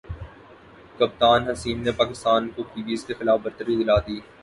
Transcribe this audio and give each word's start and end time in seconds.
کپتان 0.99 1.47
حسیم 1.49 1.81
نے 1.83 1.91
پاکستان 1.97 2.49
کو 2.55 2.63
کیویز 2.73 3.05
کے 3.05 3.13
خلاف 3.19 3.39
برتری 3.43 3.75
دلا 3.83 3.97
دی 4.07 4.19